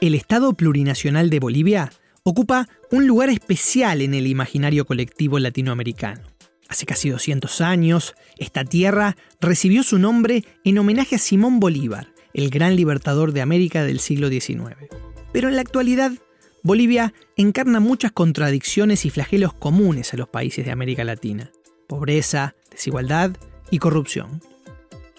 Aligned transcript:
El 0.00 0.14
Estado 0.14 0.52
plurinacional 0.52 1.30
de 1.30 1.40
Bolivia 1.40 1.90
ocupa 2.22 2.68
un 2.90 3.06
lugar 3.06 3.30
especial 3.30 4.02
en 4.02 4.12
el 4.12 4.26
imaginario 4.26 4.84
colectivo 4.84 5.38
latinoamericano. 5.38 6.20
Hace 6.68 6.84
casi 6.84 7.08
200 7.08 7.62
años, 7.62 8.14
esta 8.36 8.64
tierra 8.64 9.16
recibió 9.40 9.82
su 9.82 9.98
nombre 9.98 10.44
en 10.64 10.78
homenaje 10.78 11.16
a 11.16 11.18
Simón 11.18 11.60
Bolívar, 11.60 12.08
el 12.34 12.50
gran 12.50 12.76
libertador 12.76 13.32
de 13.32 13.40
América 13.40 13.84
del 13.84 14.00
siglo 14.00 14.28
XIX. 14.28 14.76
Pero 15.32 15.48
en 15.48 15.56
la 15.56 15.62
actualidad, 15.62 16.12
Bolivia 16.62 17.14
encarna 17.36 17.80
muchas 17.80 18.12
contradicciones 18.12 19.06
y 19.06 19.10
flagelos 19.10 19.54
comunes 19.54 20.12
a 20.12 20.18
los 20.18 20.28
países 20.28 20.66
de 20.66 20.72
América 20.72 21.04
Latina. 21.04 21.50
Pobreza, 21.86 22.54
desigualdad 22.70 23.34
y 23.70 23.78
corrupción. 23.78 24.42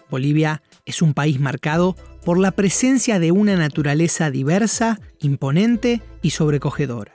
Bolivia 0.10 0.62
es 0.86 1.02
un 1.02 1.14
país 1.14 1.40
marcado 1.40 1.96
por 2.28 2.40
la 2.40 2.52
presencia 2.52 3.20
de 3.20 3.32
una 3.32 3.56
naturaleza 3.56 4.30
diversa, 4.30 5.00
imponente 5.22 6.02
y 6.22 6.32
sobrecogedora. 6.32 7.14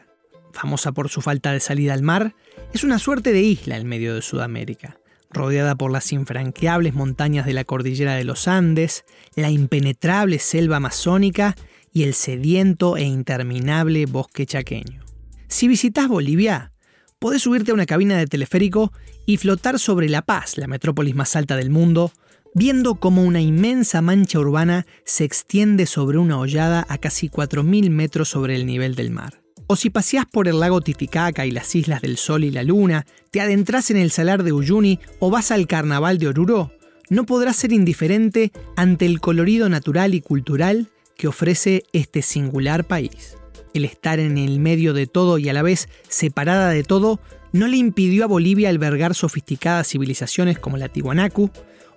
Famosa 0.55 0.93
por 0.93 1.11
su 1.11 1.21
falta 1.21 1.53
de 1.53 1.61
salida 1.61 1.93
al 1.93 2.01
mar, 2.01 2.35
es 2.73 2.83
una 2.83 2.99
suerte 2.99 3.35
de 3.35 3.43
isla 3.43 3.77
en 3.77 3.87
medio 3.87 4.15
de 4.15 4.23
Sudamérica, 4.23 4.97
rodeada 5.29 5.75
por 5.75 5.93
las 5.93 6.13
infranqueables 6.13 6.95
montañas 6.95 7.45
de 7.45 7.53
la 7.53 7.65
cordillera 7.65 8.15
de 8.15 8.25
los 8.25 8.49
Andes, 8.49 9.05
la 9.35 9.51
impenetrable 9.51 10.39
selva 10.39 10.79
amazónica 10.79 11.57
y 11.93 12.05
el 12.05 12.15
sediento 12.15 12.97
e 12.97 13.03
interminable 13.03 14.07
bosque 14.07 14.47
chaqueño. 14.47 15.05
Si 15.47 15.69
visitas 15.69 16.09
Bolivia, 16.09 16.73
podés 17.19 17.43
subirte 17.43 17.73
a 17.73 17.75
una 17.75 17.85
cabina 17.85 18.17
de 18.17 18.29
teleférico 18.29 18.95
y 19.27 19.37
flotar 19.37 19.79
sobre 19.79 20.09
La 20.09 20.23
Paz, 20.23 20.57
la 20.57 20.69
metrópolis 20.69 21.15
más 21.15 21.37
alta 21.37 21.55
del 21.57 21.69
mundo, 21.69 22.13
viendo 22.55 22.97
cómo 22.97 23.23
una 23.23 23.41
inmensa 23.41 24.03
mancha 24.03 24.39
urbana 24.39 24.87
se 25.05 25.25
extiende 25.25 25.87
sobre 25.87 26.19
una 26.19 26.39
hollada 26.39 26.87
a 26.89 26.99
casi 26.99 27.29
4.000 27.29 27.91
metros 27.91 28.29
sobre 28.29 28.57
el 28.57 28.67
nivel 28.67 28.95
del 28.95 29.11
mar. 29.11 29.43
O 29.67 29.77
si 29.77 29.91
paseás 29.91 30.27
por 30.27 30.49
el 30.49 30.61
lago 30.61 30.81
Titicaca 30.81 31.47
y 31.47 31.51
las 31.51 31.75
islas 31.75 32.03
del 32.03 32.19
Sol 32.19 32.45
y 32.45 32.51
la 32.51 32.63
Luna, 32.63 33.07
te 33.31 33.41
adentras 33.41 33.91
en 33.91 33.97
el 33.97 34.11
salar 34.11 34.43
de 34.43 34.53
Uyuni 34.53 34.99
o 35.19 35.31
vas 35.31 35.51
al 35.51 35.67
carnaval 35.67 36.19
de 36.19 36.29
Oruro, 36.29 36.73
no 37.09 37.27
podrás 37.27 37.57
ser 37.57 37.73
indiferente 37.73 38.53
ante 38.77 39.07
el 39.07 39.21
colorido 39.21 39.69
natural 39.69 40.15
y 40.15 40.21
cultural 40.21 40.89
que 41.17 41.29
ofrece 41.29 41.85
este 41.93 42.23
singular 42.23 42.87
país. 42.87 43.37
El 43.75 43.85
estar 43.85 44.19
en 44.19 44.39
el 44.39 44.61
medio 44.61 44.95
de 44.95 45.07
todo 45.07 45.39
y 45.39 45.49
a 45.49 45.53
la 45.53 45.63
vez 45.63 45.89
separada 46.09 46.71
de 46.71 46.83
todo 46.85 47.21
no 47.53 47.67
le 47.67 47.77
impidió 47.77 48.25
a 48.25 48.29
Bolivia 48.29 48.71
albergar 48.71 49.15
sofisticadas 49.15 49.89
civilizaciones 49.89 50.59
como 50.59 50.79
la 50.79 50.89
Tiwanaku, 50.89 51.51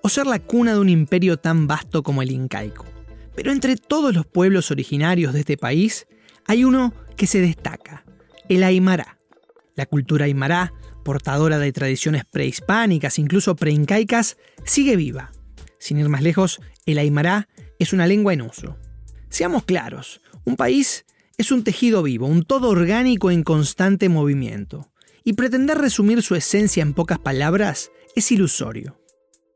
o 0.06 0.10
ser 0.10 0.28
la 0.28 0.38
cuna 0.38 0.76
de 0.76 0.80
un 0.80 0.90
imperio 0.90 1.38
tan 1.38 1.66
vasto 1.66 2.04
como 2.04 2.22
el 2.22 2.30
incaico. 2.30 2.86
Pero 3.36 3.52
entre 3.52 3.76
todos 3.76 4.14
los 4.14 4.28
pueblos 4.28 4.70
originarios 4.70 5.34
de 5.34 5.40
este 5.40 5.58
país, 5.58 6.06
hay 6.46 6.64
uno 6.64 6.94
que 7.18 7.26
se 7.26 7.42
destaca, 7.42 8.06
el 8.48 8.62
Aymara. 8.62 9.18
La 9.74 9.88
cultura 9.88 10.26
Aymara, 10.26 10.74
portadora 11.04 11.58
de 11.58 11.72
tradiciones 11.72 12.24
prehispánicas, 12.24 13.18
incluso 13.18 13.56
preincaicas, 13.56 14.38
sigue 14.64 14.96
viva. 14.96 15.32
Sin 15.80 15.98
ir 15.98 16.08
más 16.08 16.22
lejos, 16.22 16.62
el 16.86 17.00
Aymara 17.00 17.48
es 17.80 17.92
una 17.92 18.06
lengua 18.06 18.32
en 18.32 18.44
uso. 18.44 18.78
Seamos 19.30 19.64
claros, 19.64 20.22
un 20.44 20.56
país 20.56 21.08
es 21.40 21.52
un 21.52 21.64
tejido 21.64 22.04
vivo, 22.04 22.28
un 22.28 22.44
todo 22.44 22.70
orgánico 22.70 23.32
en 23.32 23.42
constante 23.42 24.08
movimiento. 24.10 24.92
Y 25.24 25.34
pretender 25.34 25.80
resumir 25.80 26.22
su 26.22 26.36
esencia 26.36 26.84
en 26.84 26.94
pocas 26.94 27.18
palabras 27.18 27.90
es 28.16 28.32
ilusorio. 28.32 29.00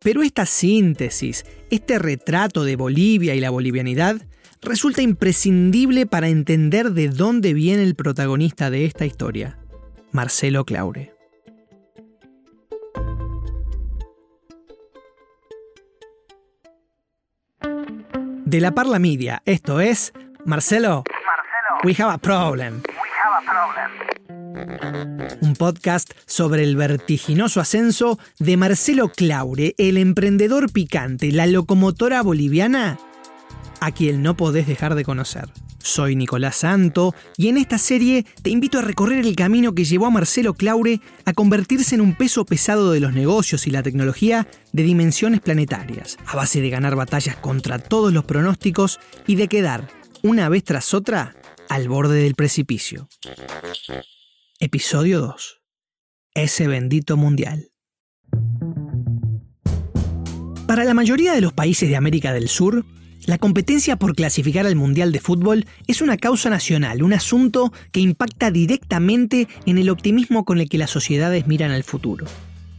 Pero 0.02 0.24
esta 0.24 0.46
síntesis, 0.46 1.46
este 1.70 2.00
retrato 2.00 2.64
de 2.64 2.76
Bolivia 2.78 3.36
y 3.36 3.42
la 3.42 3.50
bolivianidad, 3.50 4.16
resulta 4.62 5.02
imprescindible 5.02 6.06
para 6.06 6.30
entender 6.30 6.92
de 6.92 7.10
dónde 7.10 7.54
viene 7.54 7.84
el 7.84 7.96
protagonista 7.96 8.70
de 8.70 8.86
esta 8.86 9.06
historia, 9.06 9.58
Marcelo 10.12 10.66
Claure. 10.66 11.14
De 18.46 18.62
la 18.62 18.72
Parla 18.72 19.00
Media, 19.00 19.44
esto 19.46 19.80
es 19.80 20.12
Marcelo, 20.46 21.04
Marcelo. 21.04 21.04
We 21.84 21.94
have 22.00 22.12
a 22.12 22.18
problem. 22.18 22.82
We 22.86 23.10
have 23.24 23.46
a 23.46 23.52
problem 23.52 24.09
un 25.42 25.56
podcast 25.56 26.12
sobre 26.26 26.64
el 26.64 26.76
vertiginoso 26.76 27.62
ascenso 27.62 28.20
de 28.40 28.58
Marcelo 28.58 29.10
Claure, 29.10 29.76
el 29.78 29.98
emprendedor 29.98 30.72
picante, 30.72 31.32
la 31.32 31.48
locomotora 31.48 32.22
boliviana, 32.22 33.00
a 33.80 33.92
quien 33.92 34.22
no 34.22 34.36
podés 34.36 34.68
dejar 34.68 34.96
de 34.96 35.06
conocer. 35.06 35.50
Soy 35.82 36.16
Nicolás 36.16 36.58
Santo 36.58 37.16
y 37.38 37.48
en 37.48 37.58
esta 37.58 37.78
serie 37.78 38.26
te 38.42 38.50
invito 38.50 38.80
a 38.80 38.82
recorrer 38.82 39.26
el 39.26 39.36
camino 39.36 39.74
que 39.74 39.86
llevó 39.86 40.08
a 40.08 40.12
Marcelo 40.12 40.54
Claure 40.54 41.00
a 41.26 41.34
convertirse 41.34 41.96
en 41.96 42.02
un 42.02 42.16
peso 42.16 42.46
pesado 42.46 42.92
de 42.92 43.00
los 43.00 43.14
negocios 43.14 43.66
y 43.66 43.72
la 43.72 43.82
tecnología 43.82 44.48
de 44.74 44.84
dimensiones 44.84 45.40
planetarias, 45.40 46.18
a 46.26 46.36
base 46.36 46.60
de 46.62 46.70
ganar 46.70 46.96
batallas 46.96 47.38
contra 47.38 47.80
todos 47.80 48.12
los 48.12 48.26
pronósticos 48.26 49.00
y 49.26 49.36
de 49.36 49.48
quedar, 49.48 49.88
una 50.22 50.50
vez 50.50 50.66
tras 50.66 50.94
otra, 50.94 51.36
al 51.70 51.88
borde 51.88 52.24
del 52.24 52.36
precipicio. 52.36 53.08
Episodio 54.62 55.22
2. 55.22 55.62
Ese 56.34 56.68
bendito 56.68 57.16
mundial. 57.16 57.72
Para 60.68 60.84
la 60.84 60.94
mayoría 60.94 61.32
de 61.32 61.40
los 61.40 61.54
países 61.54 61.88
de 61.88 61.96
América 61.96 62.34
del 62.34 62.50
Sur, 62.50 62.84
la 63.26 63.38
competencia 63.38 63.96
por 63.96 64.16
clasificar 64.16 64.68
al 64.68 64.76
Mundial 64.76 65.14
de 65.14 65.22
Fútbol 65.22 65.66
es 65.88 66.02
una 66.02 66.18
causa 66.18 66.50
nacional, 66.50 67.04
un 67.04 67.14
asunto 67.14 67.72
que 67.94 68.02
impacta 68.02 68.52
directamente 68.52 69.48
en 69.66 69.78
el 69.78 69.90
optimismo 69.90 70.44
con 70.44 70.60
el 70.60 70.68
que 70.68 70.78
las 70.78 70.90
sociedades 70.90 71.48
miran 71.48 71.72
al 71.72 71.86
futuro. 71.86 72.26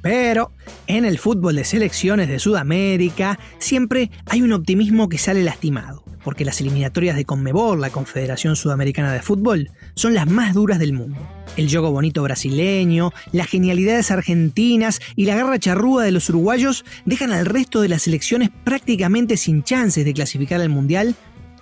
Pero 0.02 0.52
en 0.86 1.06
el 1.06 1.18
fútbol 1.18 1.56
de 1.56 1.64
selecciones 1.64 2.28
de 2.28 2.40
Sudamérica 2.40 3.38
siempre 3.58 4.10
hay 4.26 4.42
un 4.42 4.52
optimismo 4.52 5.08
que 5.08 5.16
sale 5.16 5.42
lastimado, 5.42 6.04
porque 6.24 6.44
las 6.44 6.60
eliminatorias 6.60 7.16
de 7.16 7.24
Conmebol, 7.24 7.80
la 7.80 7.90
Confederación 7.90 8.56
Sudamericana 8.56 9.12
de 9.12 9.22
Fútbol, 9.22 9.70
son 9.94 10.14
las 10.14 10.28
más 10.28 10.54
duras 10.54 10.78
del 10.78 10.92
mundo 10.92 11.18
el 11.56 11.70
juego 11.70 11.90
bonito 11.90 12.22
brasileño, 12.22 13.12
las 13.32 13.48
genialidades 13.48 14.10
argentinas 14.10 15.00
y 15.16 15.26
la 15.26 15.34
garra 15.34 15.58
charrúa 15.58 16.04
de 16.04 16.12
los 16.12 16.28
uruguayos 16.28 16.84
dejan 17.04 17.32
al 17.32 17.46
resto 17.46 17.80
de 17.80 17.88
las 17.88 18.02
selecciones 18.02 18.50
prácticamente 18.64 19.36
sin 19.36 19.62
chances 19.62 20.04
de 20.04 20.12
clasificar 20.12 20.60
al 20.60 20.68
Mundial 20.68 21.14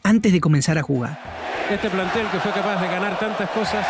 antes 0.02 0.32
de 0.32 0.41
comenzar 0.41 0.78
a 0.78 0.82
jugar. 0.82 1.19
Este 1.70 1.90
plantel 1.90 2.26
que 2.30 2.38
fue 2.38 2.52
capaz 2.52 2.80
de 2.80 2.88
ganar 2.88 3.19
tantas 3.19 3.50
cosas 3.50 3.86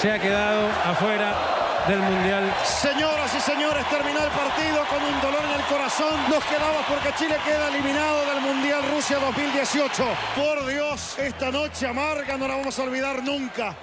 se 0.00 0.10
ha 0.10 0.20
quedado 0.20 0.68
afuera 0.84 1.63
del 1.88 1.98
Mundial. 2.00 2.52
Señoras 2.64 3.34
y 3.36 3.40
señores, 3.40 3.84
terminó 3.90 4.24
el 4.24 4.30
partido 4.30 4.84
con 4.88 5.02
un 5.02 5.20
dolor 5.20 5.42
en 5.44 5.60
el 5.60 5.66
corazón. 5.66 6.14
Nos 6.30 6.42
quedamos 6.44 6.82
porque 6.88 7.10
Chile 7.18 7.36
queda 7.44 7.68
eliminado 7.68 8.20
del 8.32 8.42
Mundial 8.42 8.82
Rusia 8.94 9.18
2018. 9.18 10.02
Por 10.34 10.66
Dios, 10.66 11.16
esta 11.18 11.50
noche 11.50 11.86
amarga 11.86 12.38
no 12.38 12.48
la 12.48 12.56
vamos 12.56 12.78
a 12.78 12.82
olvidar 12.84 13.22
nunca. 13.22 13.76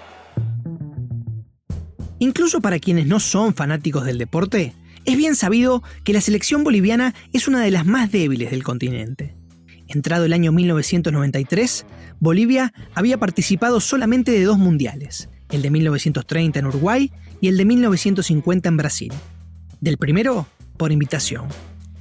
Incluso 2.20 2.62
para 2.62 2.80
quienes 2.80 3.06
no 3.06 3.20
son 3.20 3.54
fanáticos 3.54 4.06
del 4.06 4.18
deporte, 4.18 4.74
es 5.06 5.18
bien 5.18 5.36
sabido 5.36 5.84
que 6.04 6.14
la 6.14 6.22
selección 6.22 6.64
boliviana 6.64 7.14
es 7.34 7.48
una 7.48 7.62
de 7.62 7.72
las 7.72 7.86
más 7.86 8.12
débiles 8.12 8.52
del 8.52 8.64
continente. 8.64 9.36
Entrado 9.88 10.26
el 10.26 10.34
año 10.34 10.52
1993, 10.52 11.86
Bolivia 12.20 12.74
había 12.96 13.18
participado 13.18 13.80
solamente 13.80 14.32
de 14.32 14.44
dos 14.44 14.58
mundiales, 14.58 15.30
el 15.50 15.62
de 15.62 15.70
1930 15.70 16.60
en 16.60 16.66
Uruguay 16.66 17.12
y 17.42 17.48
el 17.50 17.58
de 17.58 17.66
1950 17.66 18.70
en 18.70 18.78
Brasil. 18.78 19.14
Del 19.82 19.98
primero, 19.98 20.48
por 20.78 20.92
invitación. 20.92 21.48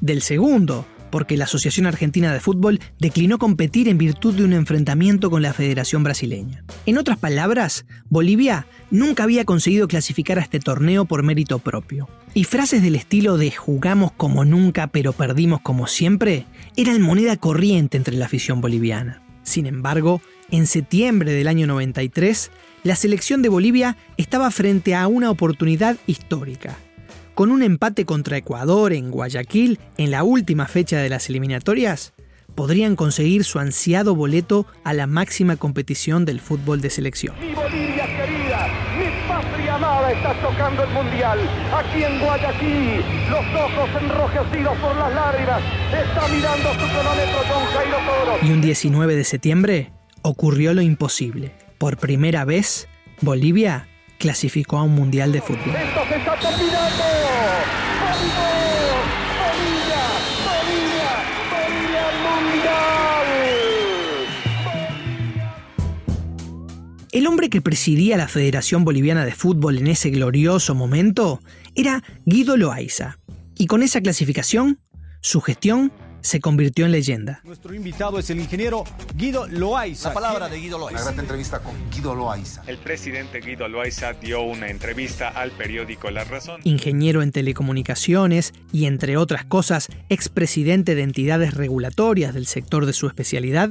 Del 0.00 0.22
segundo, 0.22 0.86
porque 1.10 1.36
la 1.36 1.44
Asociación 1.44 1.86
Argentina 1.86 2.32
de 2.32 2.40
Fútbol 2.40 2.80
declinó 2.98 3.38
competir 3.38 3.88
en 3.88 3.98
virtud 3.98 4.34
de 4.34 4.44
un 4.44 4.52
enfrentamiento 4.52 5.30
con 5.30 5.42
la 5.42 5.53
Federación 5.53 6.04
Brasileña. 6.04 6.65
En 6.86 6.98
otras 6.98 7.18
palabras, 7.18 7.86
Bolivia 8.09 8.66
nunca 8.91 9.24
había 9.24 9.44
conseguido 9.44 9.88
clasificar 9.88 10.38
a 10.38 10.42
este 10.42 10.60
torneo 10.60 11.06
por 11.06 11.22
mérito 11.22 11.59
propio. 11.59 12.09
Y 12.34 12.44
frases 12.44 12.82
del 12.82 12.94
estilo 12.94 13.36
de 13.38 13.50
jugamos 13.50 14.12
como 14.12 14.44
nunca 14.44 14.86
pero 14.86 15.12
perdimos 15.12 15.60
como 15.62 15.86
siempre 15.86 16.47
eran 16.76 17.03
moneda 17.03 17.36
corriente 17.36 17.97
entre 17.97 18.16
la 18.16 18.26
afición 18.26 18.60
boliviana. 18.60 19.22
Sin 19.42 19.66
embargo, 19.66 20.20
en 20.50 20.66
septiembre 20.66 21.32
del 21.32 21.48
año 21.48 21.66
93, 21.66 22.50
la 22.82 22.97
selección 22.97 23.42
de 23.42 23.48
Bolivia 23.48 23.97
estaba 24.16 24.50
frente 24.50 24.94
a 24.94 25.06
una 25.06 25.30
oportunidad 25.30 25.97
histórica 26.06 26.77
con 27.41 27.53
un 27.53 27.62
empate 27.62 28.04
contra 28.04 28.36
Ecuador 28.36 28.92
en 28.92 29.10
Guayaquil 29.10 29.78
en 29.97 30.10
la 30.10 30.24
última 30.24 30.66
fecha 30.66 30.98
de 30.98 31.09
las 31.09 31.30
eliminatorias, 31.30 32.12
podrían 32.54 32.97
conseguir 32.97 33.44
su 33.44 33.59
ansiado 33.59 34.15
boleto 34.15 34.66
a 34.84 34.92
la 34.92 35.06
máxima 35.06 35.56
competición 35.56 36.27
del 36.27 36.38
fútbol 36.38 36.82
de 36.82 36.91
selección. 36.91 37.34
Mi 37.41 37.54
Bolivia 37.54 38.04
querida, 38.04 38.68
mi 38.98 39.27
patria 39.27 39.74
amada 39.74 40.12
está 40.12 40.38
tocando 40.42 40.84
el 40.84 40.91
mundial. 40.91 41.38
Aquí 41.72 42.04
en 42.04 42.21
Guayaquil, 42.21 43.04
los 43.30 43.62
ojos 43.62 44.03
enrojecidos 44.03 44.77
por 44.77 44.97
las 44.97 45.15
lágrimas, 45.15 45.62
está 45.94 46.28
mirando 46.28 46.72
su 46.74 46.92
cronómetro 46.92 47.41
Jairo 47.72 47.97
Toro. 48.04 48.38
Y 48.42 48.53
un 48.53 48.60
19 48.60 49.16
de 49.16 49.24
septiembre 49.24 49.92
ocurrió 50.21 50.74
lo 50.74 50.82
imposible. 50.82 51.53
Por 51.80 51.97
primera 51.97 52.44
vez, 52.44 52.88
Bolivia 53.22 53.88
clasificó 54.18 54.77
a 54.77 54.82
un 54.82 54.94
mundial 54.94 55.32
de 55.32 55.41
fútbol. 55.41 55.74
¡Esto 55.74 56.00
se 56.10 56.16
está 56.16 56.38
terminando! 56.38 57.04
¡Vamos! 58.03 58.28
¡Bolivia! 59.41 60.03
¡Bolivia! 60.44 61.12
¡Bolivia 61.50 62.03
al 62.06 62.16
mundial! 62.44 63.24
El 67.12 67.27
hombre 67.27 67.48
que 67.48 67.62
presidía 67.62 68.18
la 68.18 68.28
Federación 68.28 68.84
Boliviana 68.84 69.24
de 69.24 69.32
Fútbol 69.32 69.78
en 69.78 69.86
ese 69.86 70.10
glorioso 70.10 70.74
momento 70.74 71.41
era 71.74 72.04
Guido 72.27 72.59
Loaiza. 72.59 73.21
Y 73.56 73.68
con 73.68 73.82
esa 73.82 74.03
clasificación, 74.03 74.80
su 75.22 75.41
gestión 75.41 75.92
se 76.20 76.40
convirtió 76.40 76.86
en 76.86 76.92
leyenda. 76.92 77.40
Nuestro 77.44 77.74
invitado 77.74 78.18
es 78.18 78.30
el 78.30 78.40
ingeniero 78.40 78.84
Guido 79.16 79.46
Loaiza. 79.46 80.08
La 80.08 80.14
palabra 80.14 80.48
de 80.48 80.58
Guido 80.58 80.78
Loaiza. 80.78 81.02
Una 81.02 81.10
gran 81.10 81.20
entrevista 81.20 81.60
con 81.60 81.74
Guido 81.90 82.14
Loaiza. 82.14 82.62
El 82.66 82.78
presidente 82.78 83.40
Guido 83.40 83.68
Loaiza 83.68 84.12
dio 84.14 84.42
una 84.42 84.68
entrevista 84.68 85.28
al 85.28 85.50
periódico 85.52 86.10
La 86.10 86.24
Razón. 86.24 86.60
Ingeniero 86.64 87.22
en 87.22 87.32
telecomunicaciones 87.32 88.52
y, 88.72 88.86
entre 88.86 89.16
otras 89.16 89.44
cosas, 89.44 89.88
expresidente 90.08 90.94
de 90.94 91.02
entidades 91.02 91.54
regulatorias 91.54 92.34
del 92.34 92.46
sector 92.46 92.86
de 92.86 92.92
su 92.92 93.06
especialidad, 93.06 93.70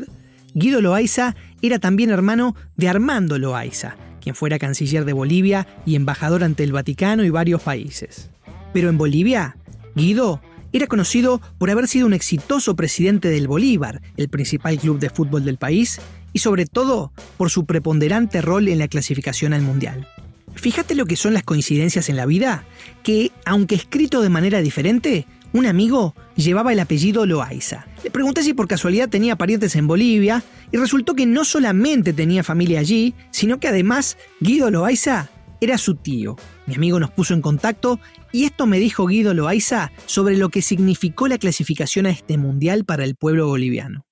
Guido 0.54 0.82
Loaiza 0.82 1.36
era 1.62 1.80
también 1.80 2.10
hermano 2.10 2.56
de 2.76 2.90
Armando 2.90 3.38
Loaiza, 3.38 3.96
quien 4.22 4.36
fuera 4.36 4.60
canciller 4.60 5.06
de 5.06 5.14
Bolivia 5.14 5.68
y 5.86 5.96
embajador 5.96 6.44
ante 6.44 6.64
el 6.64 6.72
Vaticano 6.72 7.24
y 7.24 7.30
varios 7.30 7.62
países. 7.62 8.30
Pero 8.74 8.90
en 8.90 8.98
Bolivia, 8.98 9.58
Guido 9.96 10.42
era 10.74 10.88
conocido 10.88 11.42
por 11.58 11.70
haber 11.70 11.88
sido 11.88 12.08
un 12.08 12.14
exitoso 12.14 12.76
presidente 12.76 13.30
del 13.30 13.48
Bolívar, 13.48 14.02
el 14.18 14.30
principal 14.30 14.78
club 14.78 15.00
de 15.00 15.10
fútbol 15.10 15.46
del 15.46 15.58
país, 15.58 16.00
y 16.34 16.40
sobre 16.40 16.66
todo 16.66 17.12
por 17.38 17.50
su 17.50 17.66
preponderante 17.66 18.42
rol 18.42 18.68
en 18.68 18.80
la 18.80 18.88
clasificación 18.88 19.54
al 19.54 19.62
Mundial. 19.62 20.08
Fíjate 20.56 20.96
lo 20.96 21.06
que 21.06 21.16
son 21.16 21.34
las 21.34 21.44
coincidencias 21.44 22.10
en 22.10 22.18
la 22.18 22.26
vida, 22.26 22.66
que, 23.04 23.32
aunque 23.46 23.76
escrito 23.76 24.22
de 24.22 24.30
manera 24.30 24.62
diferente, 24.62 25.26
un 25.54 25.66
amigo 25.66 26.14
llevaba 26.36 26.74
el 26.74 26.80
apellido 26.80 27.26
Loaiza. 27.26 27.88
Le 28.04 28.12
pregunté 28.12 28.44
si 28.44 28.54
por 28.54 28.68
casualidad 28.68 29.10
tenía 29.10 29.36
parientes 29.36 29.76
en 29.76 29.88
Bolivia 29.88 30.44
y 30.72 30.78
resultó 30.78 31.16
que 31.16 31.26
no 31.26 31.46
solamente 31.46 32.14
tenía 32.14 32.44
familia 32.44 32.80
allí, 32.80 33.16
sino 33.32 33.60
que 33.60 33.68
además 33.68 34.18
Guido 34.40 34.70
Loaiza 34.70 35.30
era 35.62 35.78
su 35.78 35.96
tío. 35.96 36.36
Mi 36.70 36.76
amigo 36.76 37.00
nos 37.00 37.10
puso 37.10 37.34
en 37.34 37.42
contacto 37.42 38.00
y 38.32 38.44
esto 38.44 38.68
me 38.68 38.78
dijo 38.78 39.08
Guido 39.08 39.34
Loaiza 39.34 39.92
sobre 40.06 40.38
lo 40.38 40.50
que 40.50 40.62
significó 40.62 41.28
la 41.28 41.40
clasificación 41.40 42.06
a 42.06 42.12
este 42.12 42.38
mundial 42.38 42.86
para 42.86 43.06
el 43.06 43.16
pueblo 43.16 43.48
boliviano. 43.48 44.06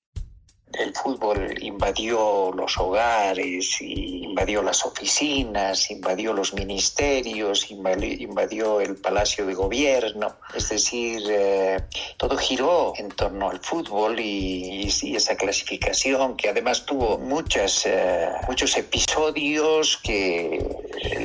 El 0.78 0.94
fútbol 0.94 1.60
invadió 1.60 2.52
los 2.54 2.78
hogares, 2.78 3.80
invadió 3.80 4.62
las 4.62 4.86
oficinas, 4.86 5.90
invadió 5.90 6.32
los 6.32 6.54
ministerios, 6.54 7.68
invadió 7.70 8.80
el 8.80 8.96
palacio 8.96 9.44
de 9.46 9.54
gobierno. 9.54 10.36
Es 10.54 10.68
decir, 10.68 11.22
eh, 11.28 11.82
todo 12.16 12.36
giró 12.36 12.92
en 12.96 13.08
torno 13.08 13.50
al 13.50 13.58
fútbol 13.58 14.20
y, 14.20 14.88
esa 15.18 15.36
clasificación 15.36 16.36
que 16.36 16.50
además 16.50 16.86
tuvo 16.86 17.18
muchas, 17.18 17.84
eh, 17.86 18.28
muchos 18.46 18.76
episodios 18.76 19.96
que 19.96 20.64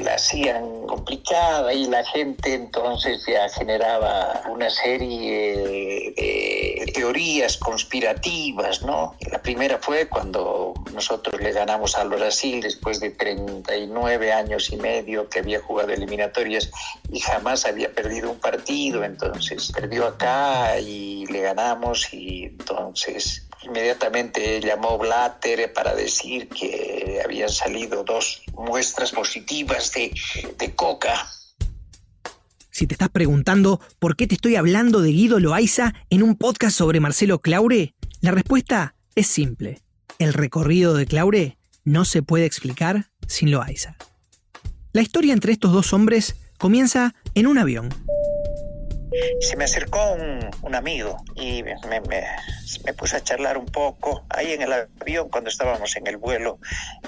la 0.04 0.16
hacían 0.16 0.88
complicada 0.88 1.74
y 1.74 1.86
la 1.86 2.04
gente 2.06 2.56
entonces 2.56 3.24
ya 3.28 3.48
generaba 3.50 4.42
una 4.50 4.70
serie 4.70 5.58
de 5.58 6.92
teorías 6.94 7.58
conspirativas, 7.58 8.82
¿no? 8.84 9.16
La 9.30 9.42
primera 9.44 9.78
fue 9.78 10.08
cuando 10.08 10.74
nosotros 10.94 11.40
le 11.42 11.52
ganamos 11.52 11.96
al 11.96 12.10
Brasil 12.10 12.62
después 12.62 13.00
de 13.00 13.12
39 13.12 14.32
años 14.32 14.72
y 14.72 14.78
medio 14.78 15.30
que 15.30 15.40
había 15.40 15.60
jugado 15.60 15.92
eliminatorias 15.92 16.72
y 17.12 17.20
jamás 17.20 17.66
había 17.66 17.94
perdido 17.94 18.32
un 18.32 18.40
partido, 18.40 19.04
entonces 19.04 19.72
perdió 19.72 20.08
acá 20.08 20.80
y 20.80 21.26
le 21.28 21.42
ganamos 21.42 22.12
y 22.14 22.46
entonces 22.46 23.46
inmediatamente 23.64 24.60
llamó 24.62 24.98
Blatter 24.98 25.72
para 25.74 25.94
decir 25.94 26.50
que 26.50 27.22
habían 27.24 27.50
salido 27.50 28.04
dos 28.04 28.42
muestras 28.54 29.12
positivas 29.12 29.92
de, 29.92 30.14
de 30.58 30.76
coca. 30.76 31.28
Si 32.72 32.88
te 32.88 32.96
estás 32.96 33.10
preguntando 33.10 33.80
por 34.00 34.16
qué 34.16 34.26
te 34.26 34.36
estoy 34.36 34.56
hablando 34.56 35.02
de 35.02 35.12
Guido 35.12 35.40
Loaiza 35.40 35.94
en 36.10 36.24
un 36.24 36.36
podcast 36.36 36.76
sobre 36.76 37.00
Marcelo 37.00 37.40
Claure, 37.40 37.94
la 38.22 38.32
respuesta 38.32 38.93
es 39.16 39.28
simple. 39.28 39.82
El 40.20 40.34
recorrido 40.34 40.94
de 40.94 41.06
Claure 41.06 41.58
no 41.84 42.06
se 42.06 42.22
puede 42.22 42.46
explicar 42.46 43.10
sin 43.28 43.52
Loaiza. 43.52 43.96
La 44.92 45.02
historia 45.02 45.34
entre 45.34 45.52
estos 45.52 45.74
dos 45.74 45.94
hombres 45.94 46.36
comienza 46.58 47.16
en 47.36 47.48
un 47.48 47.58
avión. 47.58 47.90
Se 49.42 49.56
me 49.58 49.66
acercó 49.66 50.14
un, 50.64 50.76
amigo 50.76 51.18
y 51.36 51.62
me, 51.62 51.76
me, 51.88 52.02
me, 52.02 52.94
puse 52.94 53.18
a 53.18 53.24
charlar 53.24 53.60
un 53.60 53.68
poco 53.68 54.26
ahí 54.30 54.54
en 54.54 54.64
el 54.64 54.74
avión 54.74 55.30
cuando 55.30 55.52
estábamos 55.52 55.96
en 55.98 56.08
el 56.08 56.18
vuelo 56.18 56.58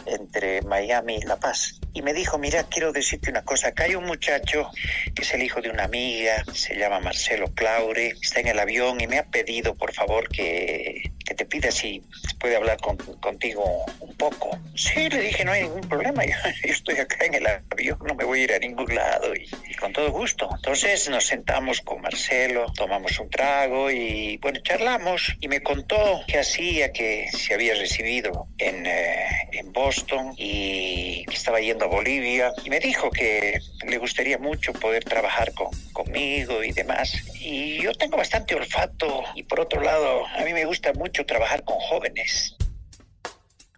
entre 0.05 0.61
Miami 0.61 1.15
y 1.15 1.21
La 1.21 1.37
Paz. 1.37 1.79
Y 1.93 2.03
me 2.03 2.13
dijo, 2.13 2.37
mira, 2.37 2.63
quiero 2.65 2.91
decirte 2.91 3.31
una 3.31 3.41
cosa, 3.41 3.69
acá 3.69 3.85
hay 3.85 3.95
un 3.95 4.05
muchacho 4.05 4.69
que 5.15 5.23
es 5.23 5.33
el 5.33 5.41
hijo 5.41 5.61
de 5.61 5.71
una 5.71 5.85
amiga, 5.85 6.43
se 6.53 6.77
llama 6.77 6.99
Marcelo 6.99 7.47
Claure, 7.55 8.13
está 8.21 8.39
en 8.39 8.49
el 8.49 8.59
avión 8.59 9.01
y 9.01 9.07
me 9.07 9.17
ha 9.17 9.25
pedido 9.25 9.73
por 9.73 9.91
favor 9.91 10.29
que, 10.29 11.11
que 11.25 11.33
te 11.33 11.45
pida 11.45 11.71
si 11.71 12.03
puede 12.39 12.55
hablar 12.55 12.77
con, 12.77 12.97
contigo 12.97 13.85
un 13.99 14.15
poco. 14.15 14.57
Sí, 14.75 15.09
le 15.09 15.19
dije, 15.19 15.43
no 15.43 15.51
hay 15.51 15.63
ningún 15.63 15.81
problema, 15.81 16.23
yo, 16.25 16.33
estoy 16.63 16.97
acá 16.97 17.25
en 17.25 17.33
el 17.35 17.47
avión, 17.47 17.97
no 18.05 18.15
me 18.15 18.23
voy 18.23 18.41
a 18.41 18.43
ir 18.43 18.53
a 18.53 18.59
ningún 18.59 18.93
lado 18.93 19.33
y, 19.35 19.49
con 19.75 19.91
todo 19.91 20.11
gusto. 20.11 20.49
Entonces 20.55 21.09
nos 21.09 21.25
sentamos 21.25 21.81
con 21.81 22.01
Marcelo, 22.01 22.71
tomamos 22.75 23.19
un 23.19 23.29
trago 23.29 23.91
y 23.91 24.37
bueno, 24.37 24.59
charlamos 24.61 25.35
y 25.39 25.47
me 25.47 25.61
contó 25.61 26.21
que 26.27 26.39
hacía, 26.39 26.93
que 26.93 27.27
se 27.31 27.53
había 27.53 27.73
recibido 27.75 28.47
en, 28.57 28.85
eh, 28.85 29.25
en 29.51 29.71
Boston 29.73 30.33
y 30.37 31.25
estaba 31.31 31.59
yendo 31.59 31.85
a 31.85 31.87
Bolivia 31.87 32.51
y 32.63 32.69
me 32.69 32.79
dijo 32.79 33.09
que 33.11 33.59
le 33.87 33.97
gustaría 33.97 34.37
mucho 34.37 34.73
poder 34.73 35.03
trabajar 35.03 35.53
con, 35.53 35.67
conmigo 35.93 36.63
y 36.63 36.71
demás. 36.71 37.13
Y 37.39 37.81
yo 37.81 37.93
tengo 37.93 38.17
bastante 38.17 38.55
olfato 38.55 39.23
y 39.35 39.43
por 39.43 39.59
otro 39.59 39.81
lado, 39.81 40.25
a 40.27 40.43
mí 40.43 40.53
me 40.53 40.65
gusta 40.65 40.93
mucho 40.93 41.25
trabajar 41.25 41.63
con 41.63 41.77
jóvenes. 41.79 42.55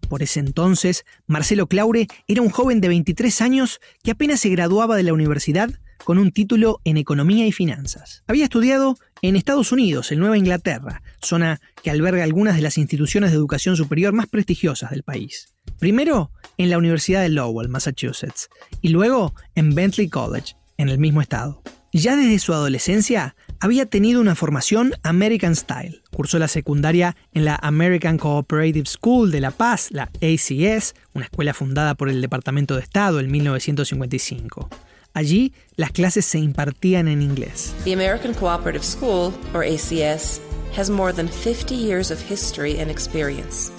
Por 0.08 0.22
ese 0.22 0.40
entonces, 0.40 1.04
Marcelo 1.26 1.66
Claure 1.66 2.06
era 2.26 2.40
un 2.40 2.48
joven 2.48 2.80
de 2.80 2.88
23 2.88 3.42
años 3.42 3.80
que 4.02 4.12
apenas 4.12 4.40
se 4.40 4.48
graduaba 4.48 4.96
de 4.96 5.02
la 5.02 5.12
universidad 5.12 5.68
con 6.04 6.18
un 6.18 6.32
título 6.32 6.80
en 6.84 6.96
Economía 6.96 7.46
y 7.46 7.52
Finanzas. 7.52 8.22
Había 8.26 8.44
estudiado 8.44 8.96
en 9.22 9.36
Estados 9.36 9.72
Unidos, 9.72 10.12
en 10.12 10.20
Nueva 10.20 10.38
Inglaterra, 10.38 11.02
zona 11.20 11.60
que 11.82 11.90
alberga 11.90 12.24
algunas 12.24 12.56
de 12.56 12.62
las 12.62 12.78
instituciones 12.78 13.30
de 13.30 13.36
educación 13.36 13.76
superior 13.76 14.12
más 14.12 14.26
prestigiosas 14.26 14.90
del 14.90 15.02
país. 15.02 15.54
Primero 15.78 16.30
en 16.56 16.70
la 16.70 16.78
Universidad 16.78 17.22
de 17.22 17.28
Lowell, 17.28 17.68
Massachusetts, 17.68 18.48
y 18.82 18.88
luego 18.88 19.34
en 19.54 19.74
Bentley 19.74 20.08
College, 20.08 20.54
en 20.76 20.88
el 20.88 20.98
mismo 20.98 21.20
estado. 21.20 21.62
Ya 21.92 22.16
desde 22.16 22.38
su 22.38 22.52
adolescencia 22.52 23.34
había 23.60 23.86
tenido 23.86 24.20
una 24.20 24.34
formación 24.34 24.92
American 25.02 25.56
Style. 25.56 26.02
Cursó 26.10 26.38
la 26.38 26.48
secundaria 26.48 27.16
en 27.32 27.46
la 27.46 27.58
American 27.62 28.18
Cooperative 28.18 28.86
School 28.86 29.30
de 29.30 29.40
La 29.40 29.50
Paz, 29.50 29.88
la 29.90 30.10
ACS, 30.20 30.94
una 31.14 31.24
escuela 31.24 31.54
fundada 31.54 31.94
por 31.94 32.10
el 32.10 32.20
Departamento 32.20 32.76
de 32.76 32.82
Estado 32.82 33.20
en 33.20 33.30
1955. 33.30 34.68
Allí 35.14 35.52
las 35.76 35.90
clases 35.92 36.24
se 36.24 36.38
impartían 36.38 37.08
en 37.08 37.22
inglés. 37.22 37.74
The 37.84 37.92
American 37.92 38.34
Cooperative 38.34 38.84
School, 38.84 39.32
or 39.54 39.64
ACS, 39.64 40.40
has 40.76 40.90
more 40.90 41.12
than 41.12 41.28
50 41.28 41.74
years 41.74 42.10
of 42.10 42.20
history 42.20 42.78
and 42.78 42.90
experience. 42.90 43.72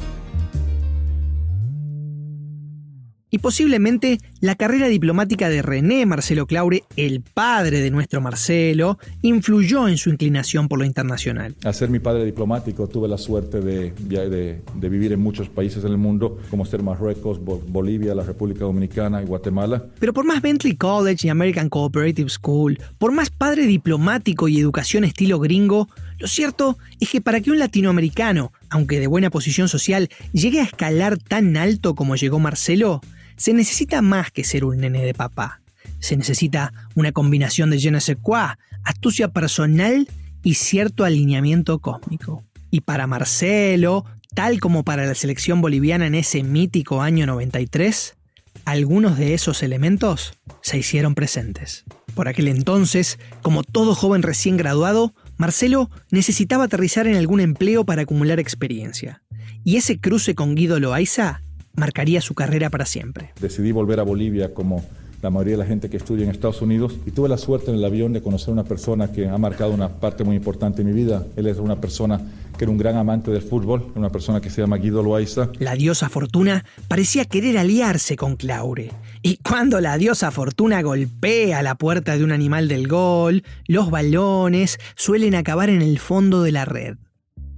Y 3.32 3.40
posiblemente 3.40 4.20
la 4.40 4.56
carrera 4.56 4.88
diplomática 4.88 5.50
de 5.50 5.62
René 5.62 6.06
Marcelo 6.06 6.48
Claure, 6.48 6.84
el 6.96 7.22
padre 7.22 7.82
de 7.82 7.92
nuestro 7.92 8.22
Marcelo, 8.22 8.98
influyó 9.22 9.88
en 9.88 9.98
su 9.98 10.10
inclinación 10.10 10.68
por 10.68 10.80
lo 10.80 10.86
internacional. 10.86 11.56
Al 11.64 11.74
ser 11.76 11.90
mi 11.90 12.00
padre 12.00 12.26
diplomático 12.26 12.88
tuve 12.88 13.08
la 13.08 13.18
suerte 13.18 13.62
de, 13.62 13.92
de, 13.92 14.62
de 14.76 14.90
vivir 14.90 15.14
en 15.14 15.20
muchos 15.20 15.48
países 15.50 15.84
del 15.84 15.98
mundo, 15.98 16.40
como 16.50 16.66
ser 16.66 16.82
Marruecos, 16.82 17.40
Bolivia, 17.40 18.16
la 18.16 18.24
República 18.24 18.62
Dominicana 18.62 19.22
y 19.22 19.26
Guatemala. 19.26 19.86
Pero 20.00 20.14
por 20.14 20.26
más 20.26 20.42
Bentley 20.42 20.76
College 20.76 21.28
y 21.28 21.30
American 21.30 21.70
Cooperative 21.70 22.30
School, 22.30 22.80
por 22.98 23.12
más 23.12 23.30
padre 23.30 23.68
diplomático 23.68 24.48
y 24.48 24.60
educación 24.60 25.04
estilo 25.04 25.40
gringo, 25.40 25.88
lo 26.18 26.28
cierto 26.28 26.78
es 27.00 27.10
que 27.10 27.22
para 27.22 27.42
que 27.42 27.52
un 27.52 27.60
latinoamericano, 27.60 28.52
aunque 28.70 29.00
de 29.00 29.08
buena 29.08 29.30
posición 29.30 29.70
social, 29.70 30.10
llegue 30.34 30.60
a 30.60 30.64
escalar 30.64 31.18
tan 31.18 31.56
alto 31.58 31.96
como 31.96 32.16
llegó 32.16 32.40
Marcelo, 32.40 33.02
se 33.39 33.53
necesita 33.53 34.01
más 34.01 34.31
que 34.31 34.43
ser 34.43 34.65
un 34.65 34.77
nene 34.79 35.01
de 35.01 35.13
papá. 35.13 35.62
Se 36.00 36.17
necesita 36.17 36.74
una 36.93 37.13
combinación 37.13 37.69
de 37.69 37.79
je 37.79 37.89
ne 37.89 38.01
sais 38.01 38.17
quoi, 38.22 38.58
astucia 38.84 39.29
personal 39.29 40.08
y 40.43 40.55
cierto 40.55 41.05
alineamiento 41.05 41.79
cósmico. 41.79 42.43
Y 42.69 42.81
para 42.81 43.08
Marcelo, 43.08 44.05
tal 44.36 44.60
como 44.60 44.84
para 44.84 45.05
la 45.05 45.15
selección 45.15 45.62
boliviana 45.62 46.05
en 46.05 46.15
ese 46.15 46.43
mítico 46.43 47.01
año 47.01 47.25
93, 47.25 48.17
algunos 48.65 49.17
de 49.17 49.34
esos 49.34 49.63
elementos 49.63 50.34
se 50.62 50.77
hicieron 50.77 51.15
presentes. 51.15 51.86
Por 52.15 52.27
aquel 52.27 52.50
entonces, 52.50 53.19
como 53.41 53.63
todo 53.63 53.96
joven 53.96 54.22
recién 54.22 54.58
graduado, 54.58 55.13
Marcelo 55.38 55.89
necesitaba 56.12 56.65
aterrizar 56.65 57.08
en 57.08 57.15
algún 57.15 57.39
empleo 57.39 57.86
para 57.86 58.01
acumular 58.01 58.38
experiencia. 58.38 59.24
Y 59.63 59.77
ese 59.77 59.98
cruce 59.98 60.36
con 60.36 60.55
Guido 60.55 60.79
Loaiza 60.81 61.41
marcaría 61.76 62.22
su 62.22 62.34
carrera 62.34 62.70
para 62.70 62.86
siempre. 62.86 63.32
Decidí 63.40 63.72
volver 63.72 64.00
a 64.00 64.04
Bolivia 64.04 64.54
como 64.54 64.84
la 65.22 65.30
mayoría 65.30 65.54
de 65.54 65.64
la 65.64 65.66
gente 65.66 65.90
que 65.90 65.98
estudia 65.98 66.24
en 66.24 66.32
Estados 66.32 66.62
Unidos 66.62 66.96
y 67.06 67.12
tuve 67.12 67.28
la 67.30 67.38
suerte 67.38 67.72
en 67.72 67.78
el 67.78 67.86
avión 67.86 68.14
de 68.14 68.22
conocer 68.22 68.50
a 68.50 68.54
una 68.54 68.64
persona 68.64 69.12
que 69.12 69.28
ha 69.28 69.38
marcado 69.38 69.72
una 69.72 69.90
parte 69.90 70.24
muy 70.24 70.36
importante 70.36 70.84
de 70.84 70.92
mi 70.92 70.94
vida. 70.94 71.26
Él 71.36 71.48
es 71.48 71.58
una 71.58 71.80
persona 71.82 72.22
que 72.58 72.66
era 72.66 72.72
un 72.72 72.78
gran 72.78 72.98
amante 72.98 73.32
del 73.32 73.42
fútbol, 73.42 73.92
una 73.96 74.10
persona 74.10 74.42
que 74.42 74.50
se 74.50 74.62
llama 74.62 74.78
Guido 74.78 75.02
Loaiza. 75.02 75.50
La 75.60 75.76
diosa 75.76 76.10
Fortuna 76.10 76.66
parecía 76.88 77.26
querer 77.26 77.58
aliarse 77.58 78.16
con 78.16 78.36
Claure. 78.36 78.92
Y 79.22 79.38
cuando 79.38 79.80
la 79.80 79.98
diosa 79.98 80.32
Fortuna 80.32 80.82
golpea 80.82 81.62
la 81.64 81.76
puerta 81.76 82.18
de 82.18 82.24
un 82.24 82.32
animal 82.32 82.68
del 82.68 82.88
gol, 82.88 83.44
los 83.68 83.92
balones 83.92 84.78
suelen 84.96 85.36
acabar 85.36 85.70
en 85.70 85.82
el 85.82 86.00
fondo 86.00 86.44
de 86.44 86.52
la 86.52 86.66
red. 86.66 86.98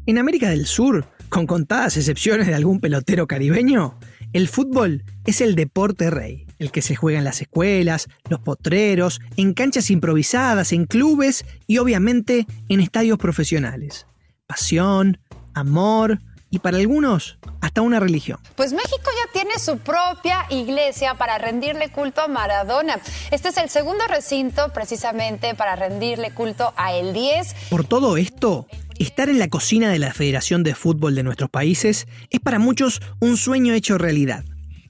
En 0.05 0.17
América 0.17 0.49
del 0.49 0.65
Sur, 0.65 1.05
con 1.31 1.47
contadas 1.47 1.95
excepciones 1.95 2.47
de 2.47 2.55
algún 2.55 2.81
pelotero 2.81 3.25
caribeño, 3.25 3.97
el 4.33 4.49
fútbol 4.49 5.05
es 5.25 5.39
el 5.39 5.55
deporte 5.55 6.09
rey, 6.09 6.45
el 6.59 6.71
que 6.71 6.81
se 6.81 6.97
juega 6.97 7.19
en 7.19 7.23
las 7.23 7.41
escuelas, 7.41 8.09
los 8.29 8.41
potreros, 8.41 9.21
en 9.37 9.53
canchas 9.53 9.89
improvisadas, 9.91 10.73
en 10.73 10.85
clubes 10.85 11.45
y 11.67 11.77
obviamente 11.77 12.47
en 12.67 12.81
estadios 12.81 13.17
profesionales. 13.17 14.07
Pasión, 14.45 15.21
amor 15.53 16.19
y 16.49 16.59
para 16.59 16.77
algunos 16.77 17.39
hasta 17.61 17.81
una 17.81 18.01
religión. 18.01 18.37
Pues 18.55 18.73
México 18.73 19.09
ya 19.25 19.31
tiene 19.31 19.57
su 19.57 19.77
propia 19.77 20.45
iglesia 20.49 21.13
para 21.15 21.37
rendirle 21.37 21.89
culto 21.91 22.19
a 22.19 22.27
Maradona. 22.27 22.99
Este 23.31 23.49
es 23.49 23.57
el 23.57 23.69
segundo 23.69 24.05
recinto 24.09 24.73
precisamente 24.73 25.55
para 25.55 25.77
rendirle 25.77 26.31
culto 26.31 26.73
a 26.75 26.93
el 26.93 27.13
10. 27.13 27.55
Por 27.69 27.85
todo 27.85 28.17
esto, 28.17 28.67
Estar 29.01 29.29
en 29.29 29.39
la 29.39 29.47
cocina 29.47 29.89
de 29.89 29.97
la 29.97 30.13
Federación 30.13 30.61
de 30.61 30.75
Fútbol 30.75 31.15
de 31.15 31.23
nuestros 31.23 31.49
países 31.49 32.07
es 32.29 32.39
para 32.39 32.59
muchos 32.59 33.01
un 33.19 33.35
sueño 33.35 33.73
hecho 33.73 33.97
realidad. 33.97 34.45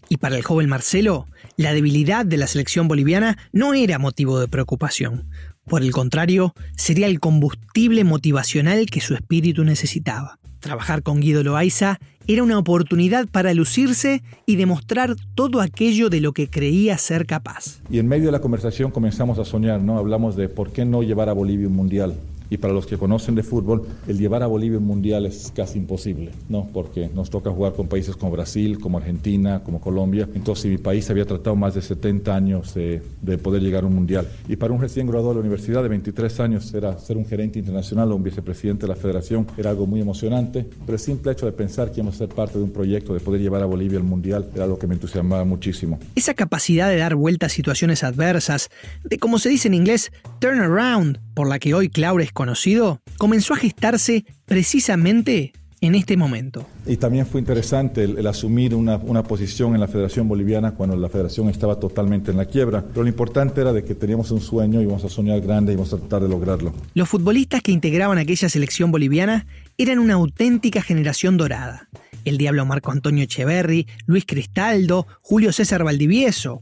Y 0.09 0.17
para 0.17 0.35
el 0.35 0.43
joven 0.43 0.67
Marcelo, 0.67 1.27
la 1.55 1.71
debilidad 1.71 2.25
de 2.25 2.35
la 2.35 2.47
selección 2.47 2.89
boliviana 2.89 3.37
no 3.53 3.73
era 3.73 3.99
motivo 3.99 4.37
de 4.37 4.49
preocupación. 4.49 5.29
Por 5.63 5.81
el 5.81 5.93
contrario, 5.93 6.53
sería 6.75 7.07
el 7.07 7.21
combustible 7.21 8.03
motivacional 8.03 8.87
que 8.87 8.99
su 8.99 9.15
espíritu 9.15 9.63
necesitaba. 9.63 10.39
Trabajar 10.59 11.03
con 11.03 11.21
Guido 11.21 11.41
Loaiza 11.41 11.97
era 12.27 12.43
una 12.43 12.59
oportunidad 12.59 13.29
para 13.29 13.53
lucirse 13.53 14.23
y 14.45 14.57
demostrar 14.57 15.15
todo 15.35 15.61
aquello 15.61 16.09
de 16.09 16.19
lo 16.19 16.33
que 16.33 16.49
creía 16.49 16.97
ser 16.97 17.25
capaz. 17.25 17.79
Y 17.89 17.99
en 17.99 18.09
medio 18.09 18.25
de 18.25 18.33
la 18.33 18.41
conversación 18.41 18.91
comenzamos 18.91 19.39
a 19.39 19.45
soñar, 19.45 19.81
¿no? 19.81 19.97
Hablamos 19.97 20.35
de 20.35 20.49
por 20.49 20.73
qué 20.73 20.83
no 20.83 21.01
llevar 21.01 21.29
a 21.29 21.33
Bolivia 21.33 21.69
un 21.69 21.77
mundial. 21.77 22.17
Y 22.51 22.57
para 22.57 22.73
los 22.73 22.85
que 22.85 22.97
conocen 22.97 23.33
de 23.33 23.43
fútbol, 23.43 23.87
el 24.09 24.17
llevar 24.17 24.43
a 24.43 24.47
Bolivia 24.47 24.77
un 24.77 24.85
mundial 24.85 25.25
es 25.25 25.53
casi 25.55 25.79
imposible, 25.79 26.31
¿no? 26.49 26.67
Porque 26.73 27.09
nos 27.15 27.29
toca 27.29 27.49
jugar 27.49 27.71
con 27.71 27.87
países 27.87 28.17
como 28.17 28.33
Brasil, 28.33 28.77
como 28.77 28.97
Argentina, 28.97 29.61
como 29.63 29.79
Colombia. 29.79 30.27
Entonces, 30.35 30.69
mi 30.69 30.77
país 30.77 31.09
había 31.09 31.23
tratado 31.23 31.55
más 31.55 31.75
de 31.75 31.81
70 31.81 32.35
años 32.35 32.73
de, 32.73 33.01
poder 33.41 33.61
llegar 33.61 33.85
a 33.85 33.87
un 33.87 33.95
mundial. 33.95 34.27
Y 34.49 34.57
para 34.57 34.73
un 34.73 34.81
recién 34.81 35.07
graduado 35.07 35.29
de 35.29 35.35
la 35.35 35.39
universidad 35.39 35.81
de 35.81 35.87
23 35.87 36.39
años, 36.41 36.73
era 36.73 36.99
ser 36.99 37.15
un 37.15 37.25
gerente 37.25 37.57
internacional 37.57 38.11
o 38.11 38.17
un 38.17 38.23
vicepresidente 38.23 38.81
de 38.81 38.89
la 38.89 38.97
federación, 38.97 39.47
era 39.55 39.69
algo 39.69 39.87
muy 39.87 40.01
emocionante. 40.01 40.67
Pero 40.85 40.93
el 40.93 40.99
simple 40.99 41.31
hecho 41.31 41.45
de 41.45 41.53
pensar 41.53 41.89
que 41.89 42.01
íbamos 42.01 42.15
a 42.15 42.17
ser 42.17 42.29
parte 42.35 42.57
de 42.57 42.65
un 42.65 42.71
proyecto, 42.71 43.13
de 43.13 43.21
poder 43.21 43.39
llevar 43.39 43.61
a 43.61 43.65
Bolivia 43.65 43.97
al 43.97 44.03
mundial, 44.03 44.49
era 44.53 44.65
algo 44.65 44.77
que 44.77 44.87
me 44.87 44.95
entusiasmaba 44.95 45.45
muchísimo. 45.45 45.99
Esa 46.15 46.33
capacidad 46.33 46.89
de 46.89 46.97
dar 46.97 47.15
vuelta 47.15 47.45
a 47.45 47.49
situaciones 47.49 48.03
adversas, 48.03 48.69
de 49.05 49.17
como 49.19 49.39
se 49.39 49.47
dice 49.47 49.69
en 49.69 49.75
inglés, 49.75 50.11
turn 50.39 50.59
around, 50.59 51.17
por 51.33 51.47
la 51.47 51.59
que 51.59 51.73
hoy 51.73 51.89
Claure 51.89 52.23
es 52.23 52.31
conocido, 52.31 53.01
comenzó 53.17 53.53
a 53.53 53.57
gestarse 53.57 54.25
precisamente 54.45 55.53
en 55.81 55.95
este 55.95 56.15
momento. 56.15 56.67
Y 56.85 56.97
también 56.97 57.25
fue 57.25 57.39
interesante 57.39 58.03
el, 58.03 58.27
asumir 58.27 58.75
una, 58.75 58.97
una, 58.97 59.23
posición 59.23 59.73
en 59.73 59.81
la 59.81 59.87
Federación 59.87 60.27
Boliviana 60.27 60.71
cuando 60.75 60.95
la 60.95 61.09
Federación 61.09 61.49
estaba 61.49 61.79
totalmente 61.79 62.29
en 62.29 62.37
la 62.37 62.45
quiebra. 62.45 62.83
Pero 62.87 63.01
lo 63.01 63.09
importante 63.09 63.61
era 63.61 63.73
de 63.73 63.83
que 63.83 63.95
teníamos 63.95 64.29
un 64.29 64.41
sueño 64.41 64.79
y 64.79 64.83
íbamos 64.83 65.03
a 65.03 65.09
soñar 65.09 65.41
grande 65.41 65.71
y 65.71 65.73
íbamos 65.73 65.91
a 65.93 65.97
tratar 65.97 66.21
de 66.21 66.29
lograrlo. 66.29 66.71
Los 66.93 67.09
futbolistas 67.09 67.63
que 67.63 67.71
integraban 67.71 68.19
aquella 68.19 68.47
selección 68.47 68.91
boliviana 68.91 69.47
eran 69.77 69.97
una 69.97 70.13
auténtica 70.13 70.83
generación 70.83 71.37
dorada. 71.37 71.89
El 72.25 72.37
Diablo 72.37 72.63
Marco 72.67 72.91
Antonio 72.91 73.23
Echeverri, 73.23 73.87
Luis 74.05 74.25
Cristaldo, 74.27 75.07
Julio 75.21 75.51
César 75.51 75.83
Valdivieso. 75.83 76.61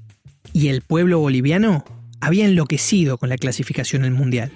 Y 0.54 0.70
el 0.70 0.82
pueblo 0.82 1.20
boliviano 1.20 1.84
había 2.22 2.46
enloquecido 2.46 3.18
con 3.18 3.30
la 3.30 3.38
clasificación 3.38 4.04
al 4.04 4.12
Mundial. 4.12 4.52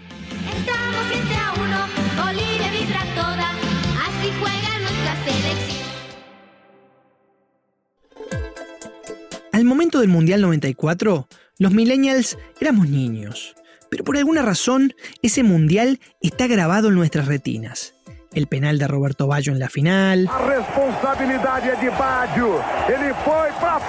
Al 9.52 9.66
momento 9.66 10.00
del 10.00 10.10
Mundial 10.10 10.42
94, 10.42 11.28
los 11.60 11.72
millennials 11.72 12.38
éramos 12.60 12.90
niños, 12.90 13.56
pero 13.90 14.04
por 14.04 14.18
alguna 14.18 14.42
razón 14.42 14.96
ese 15.22 15.44
Mundial 15.44 16.00
está 16.22 16.48
grabado 16.48 16.90
en 16.90 16.96
nuestras 16.96 17.28
retinas. 17.28 17.94
El 18.34 18.48
penal 18.48 18.80
de 18.80 18.88
Roberto 18.88 19.28
Baggio 19.28 19.54
en 19.54 19.60
la 19.60 19.70
final. 19.70 20.24
La 20.24 20.40
responsabilidad 20.40 21.62
de 21.62 21.90
Baggio. 21.92 22.64
Ele 22.90 23.14
foi 23.24 23.52
para 23.62 23.80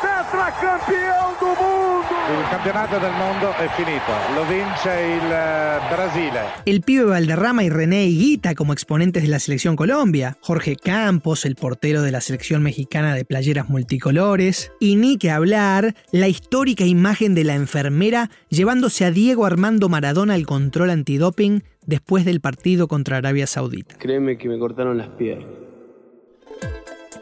Tetracampeón 0.00 1.34
del 1.40 1.56
mundo. 1.58 1.92
El 2.32 2.50
campeonato 2.50 3.00
del 3.00 3.12
mundo 3.12 3.50
es 3.62 3.72
finito. 3.72 4.12
Lo 4.34 4.42
vince 4.46 5.16
el 5.16 5.30
eh, 5.30 5.78
Brasil. 5.90 6.30
El 6.64 6.80
pibe 6.80 7.04
Valderrama 7.04 7.64
y 7.64 7.68
René 7.68 8.06
Higuita 8.06 8.54
como 8.54 8.72
exponentes 8.72 9.22
de 9.22 9.28
la 9.28 9.38
selección 9.38 9.76
Colombia. 9.76 10.38
Jorge 10.40 10.76
Campos, 10.76 11.44
el 11.44 11.56
portero 11.56 12.02
de 12.02 12.12
la 12.12 12.20
selección 12.20 12.62
mexicana 12.62 13.14
de 13.14 13.24
playeras 13.24 13.68
multicolores. 13.68 14.72
Y 14.80 14.96
ni 14.96 15.18
que 15.18 15.30
hablar, 15.30 15.94
la 16.12 16.28
histórica 16.28 16.84
imagen 16.84 17.34
de 17.34 17.44
la 17.44 17.54
enfermera 17.54 18.30
llevándose 18.48 19.04
a 19.04 19.10
Diego 19.10 19.44
Armando 19.44 19.88
Maradona 19.88 20.34
al 20.34 20.46
control 20.46 20.90
antidoping 20.90 21.64
después 21.86 22.24
del 22.24 22.40
partido 22.40 22.88
contra 22.88 23.18
Arabia 23.18 23.46
Saudita. 23.46 23.96
Créeme 23.98 24.38
que 24.38 24.48
me 24.48 24.58
cortaron 24.58 24.96
las 24.96 25.08
piernas. 25.08 25.71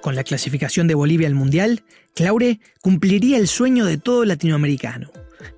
Con 0.03 0.15
la 0.15 0.25
clasificación 0.25 0.87
de 0.87 0.95
Bolivia 0.95 1.29
al 1.29 1.35
Mundial, 1.35 1.83
Claure 2.15 2.61
cumpliría 2.81 3.37
el 3.37 3.49
sueño 3.49 3.85
de 3.85 3.99
todo 3.99 4.25
latinoamericano, 4.25 5.11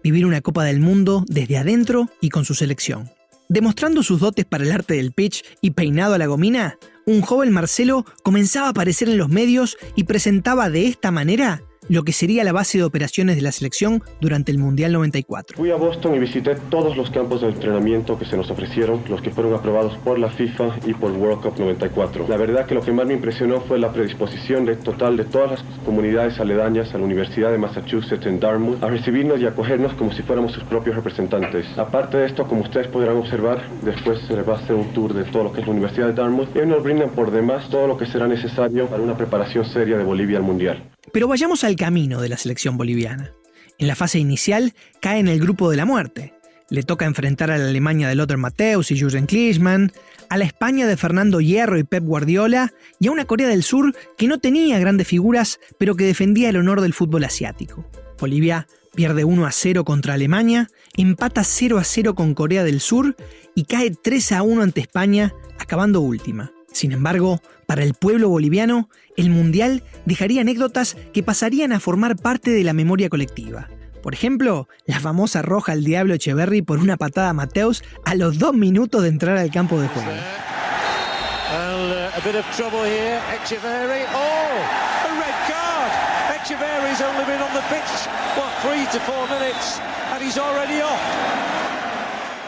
vivir 0.03 0.27
una 0.27 0.41
Copa 0.41 0.65
del 0.65 0.81
Mundo 0.81 1.25
desde 1.29 1.59
adentro 1.59 2.11
y 2.21 2.31
con 2.31 2.45
su 2.45 2.55
selección. 2.55 3.11
Demostrando 3.49 4.03
sus 4.03 4.21
dotes 4.21 4.45
para 4.45 4.65
el 4.65 4.73
arte 4.73 4.95
del 4.95 5.13
pitch 5.13 5.45
y 5.61 5.73
peinado 5.73 6.15
a 6.15 6.19
la 6.19 6.27
gomina, 6.27 6.79
un 7.07 7.21
joven 7.21 7.53
Marcelo 7.53 8.05
comenzaba 8.23 8.69
a 8.69 8.71
aparecer 8.71 9.09
en 9.09 9.19
los 9.19 9.29
medios 9.29 9.77
y 9.95 10.05
presentaba 10.05 10.71
de 10.71 10.87
esta 10.87 11.11
manera 11.11 11.63
lo 11.89 12.05
que 12.05 12.13
sería 12.13 12.45
la 12.45 12.53
base 12.53 12.79
de 12.79 12.85
operaciones 12.85 13.37
de 13.37 13.43
la 13.43 13.53
selección 13.53 14.03
durante 14.21 14.53
el 14.53 14.59
Mundial 14.59 14.93
94. 14.93 15.57
Fui 15.57 15.71
a 15.71 15.77
Boston 15.77 16.15
y 16.15 16.19
visité 16.19 16.55
todos 16.71 16.97
los 16.97 17.11
campos 17.11 17.41
de 17.41 17.49
entrenamiento 17.49 18.19
que 18.19 18.25
se 18.25 18.37
nos 18.37 18.51
ofrecieron, 18.51 19.03
los 19.09 19.21
que 19.21 19.31
fueron 19.31 19.55
aprobados 19.55 19.97
por 19.99 20.19
la 20.19 20.31
FIFA 20.31 20.77
y 20.87 20.95
por 20.95 21.11
World 21.13 21.43
Cup 21.43 21.59
94. 21.59 22.27
La 22.29 22.37
verdad 22.37 22.67
que 22.67 22.75
lo 22.75 22.83
que 22.83 22.93
más 22.93 23.07
me 23.07 23.15
impresionó 23.15 23.61
fue 23.63 23.79
la 23.79 23.93
predisposición 23.93 24.65
de, 24.65 24.77
total 24.77 25.17
de 25.17 25.25
todas 25.25 25.51
las 25.51 25.63
comunidades 25.85 26.39
aledañas 26.39 26.95
a 26.95 26.99
la 26.99 27.05
Universidad 27.05 27.51
de 27.51 27.59
Massachusetts 27.59 28.27
en 28.27 28.39
Dartmouth 28.39 28.83
a 28.83 28.89
recibirnos 28.89 29.41
y 29.41 29.47
acogernos 29.47 29.95
como 29.95 30.13
si 30.13 30.23
fuéramos 30.23 30.53
sus 30.53 30.65
propios 30.65 30.97
representantes. 30.97 31.67
Aparte 31.77 32.19
de 32.19 32.27
esto, 32.27 32.47
como 32.47 32.63
ustedes 32.63 32.89
podrán 32.89 33.17
observar, 33.17 33.69
después 33.83 34.21
se 34.27 34.37
les 34.37 34.49
va 34.49 34.55
a 34.55 34.59
hacer 34.59 34.77
un 34.77 34.93
tour 34.93 35.13
de 35.13 35.25
todo 35.25 35.45
lo 35.45 35.53
que 35.53 35.61
es 35.61 35.67
la 35.67 35.73
Universidad 35.73 36.09
de 36.09 36.15
Dartmouth 36.15 36.55
y 36.55 36.67
nos 36.67 36.83
brindan 36.83 37.11
por 37.11 37.31
demás 37.31 37.69
todo 37.71 37.87
lo 37.87 37.97
que 37.97 38.07
será 38.07 38.29
necesario 38.29 38.87
para 38.87 39.03
una 39.03 39.17
preparación 39.17 39.65
seria 39.65 39.99
de 39.99 40.05
Bolivia 40.05 40.39
al 40.39 40.45
Mundial. 40.45 40.83
Pero 41.11 41.27
vayamos 41.27 41.65
al 41.65 41.72
camino 41.77 42.21
de 42.21 42.29
la 42.29 42.37
selección 42.37 42.77
boliviana. 42.77 43.33
En 43.79 43.87
la 43.89 43.97
fase 43.97 44.19
inicial 44.19 44.75
cae 45.01 45.19
en 45.19 45.29
el 45.29 45.41
grupo 45.41 45.71
de 45.71 45.77
la 45.77 45.85
muerte. 45.85 46.35
Le 46.71 46.83
toca 46.83 47.05
enfrentar 47.05 47.51
a 47.51 47.59
la 47.59 47.69
Alemania 47.69 48.09
de 48.09 48.15
Lothar 48.15 48.39
Matthäus 48.39 48.91
y 48.91 48.99
Jürgen 48.99 49.27
Klinsmann, 49.27 49.93
a 50.31 50.39
la 50.39 50.45
España 50.45 50.87
de 50.87 50.97
Fernando 50.97 51.41
Hierro 51.41 51.79
y 51.79 51.85
Pep 51.85 52.05
Guardiola 52.05 52.73
y 52.99 53.09
a 53.09 53.13
una 53.13 53.27
Corea 53.27 53.49
del 53.49 53.63
Sur 53.63 53.95
que 54.17 54.27
no 54.27 54.39
tenía 54.39 54.79
grandes 54.79 55.07
figuras, 55.07 55.61
pero 55.79 55.97
que 55.97 56.07
defendía 56.07 56.49
el 56.49 56.57
honor 56.57 56.81
del 56.81 56.95
fútbol 56.95 57.25
asiático. 57.25 57.85
Bolivia 58.19 58.67
pierde 58.95 59.25
1 59.25 59.47
a 59.47 59.53
0 59.53 59.85
contra 59.85 60.15
Alemania, 60.15 60.71
empata 60.97 61.45
0 61.45 61.79
a 61.79 61.85
0 61.85 62.15
con 62.15 62.35
Corea 62.35 62.65
del 62.65 62.81
Sur 62.81 63.17
y 63.55 63.65
cae 63.65 63.91
3 63.91 64.33
a 64.33 64.43
1 64.43 64.63
ante 64.63 64.81
España, 64.81 65.35
acabando 65.59 66.01
última. 66.01 66.53
Sin 66.73 66.93
embargo, 66.93 67.41
para 67.67 67.83
el 67.83 67.95
pueblo 67.95 68.29
boliviano, 68.29 68.89
el 69.17 69.31
Mundial 69.31 69.83
dejaría 70.05 70.41
anécdotas 70.41 70.97
que 71.13 71.23
pasarían 71.23 71.73
a 71.73 71.81
formar 71.81 72.17
parte 72.17 72.51
de 72.51 72.65
la 72.65 72.73
memoria 72.73 73.09
colectiva. 73.09 73.69
Por 74.03 74.15
ejemplo, 74.15 74.69
la 74.87 74.99
famosa 74.99 75.43
roja 75.43 75.73
al 75.73 75.85
Diablo 75.85 76.15
Echeverry 76.15 76.63
por 76.63 76.81
una 76.81 76.97
patada 76.97 77.29
a 77.29 77.35
Mateus 77.35 77.85
a 78.05 78.17
los 78.17 78.39
dos 78.39 78.53
minutos 78.53 79.03
de 79.03 79.09
entrar 79.09 79.39
al 79.39 79.53
campo 79.53 79.81
de 79.81 79.89
juego. 79.89 80.11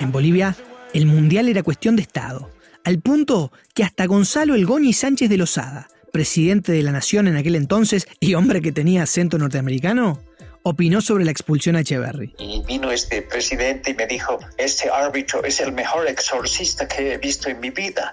En 0.01 0.11
Bolivia, 0.11 0.57
el 0.93 1.07
mundial 1.07 1.49
era 1.49 1.63
cuestión 1.63 1.95
de 1.97 2.03
Estado, 2.03 2.51
al 2.85 3.01
punto 3.01 3.51
que 3.75 3.83
hasta 3.83 4.07
Gonzalo 4.07 4.55
Elgoñi 4.55 4.93
Sánchez 4.93 5.29
de 5.29 5.39
Lozada, 5.39 5.89
presidente 6.13 6.73
de 6.73 6.83
la 6.83 6.93
nación 6.93 7.27
en 7.27 7.37
aquel 7.37 7.57
entonces 7.57 8.07
y 8.21 8.35
hombre 8.35 8.63
que 8.63 8.73
tenía 8.73 9.03
acento 9.03 9.39
norteamericano, 9.39 10.23
opinó 10.63 11.01
sobre 11.01 11.25
la 11.25 11.31
expulsión 11.31 11.77
a 11.77 11.81
Echeverry. 11.81 12.35
Y 12.39 12.63
vino 12.67 12.91
este 12.91 13.23
presidente 13.23 13.91
y 13.91 13.95
me 13.95 14.07
dijo, 14.07 14.39
este 14.57 14.89
árbitro 14.91 15.45
es 15.45 15.61
el 15.61 15.73
mejor 15.73 16.07
exorcista 16.07 16.87
que 16.87 17.15
he 17.15 17.19
visto 17.19 17.49
en 17.49 17.61
mi 17.61 17.71
vida. 17.71 18.13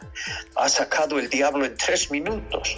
Ha 0.56 0.68
sacado 0.68 1.20
el 1.20 1.30
diablo 1.30 1.66
en 1.66 1.76
tres 1.78 2.10
minutos. 2.12 2.76